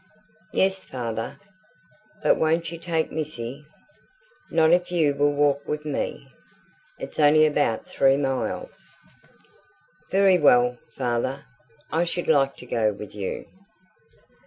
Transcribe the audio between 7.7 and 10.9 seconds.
three miles." "Very well,